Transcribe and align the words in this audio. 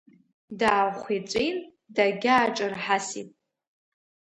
Даахәиҵәин, 0.59 1.57
дагьааҿырҳасит. 1.95 3.29